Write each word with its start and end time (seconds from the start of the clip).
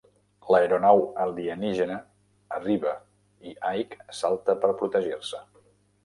L'aeronau 0.53 1.01
alienígena 1.25 1.97
arriba 2.59 2.93
i 3.51 3.53
Ike 3.73 4.07
salta 4.21 4.57
per 4.63 4.71
protegir-se. 4.81 5.43